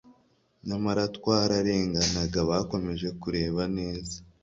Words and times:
nyamara 0.67 1.03
twararenganaga 1.15 2.39
bakomeje 2.49 3.07
kureba 3.21 3.61
neza 3.77 4.17